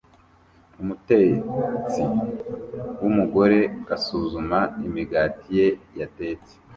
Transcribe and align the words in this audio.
Umutetsi 0.81 2.01
wumugore 3.01 3.59
asuzuma 3.95 4.59
imigati 4.87 5.47
ye 5.57 5.67
yatetse 5.99 6.53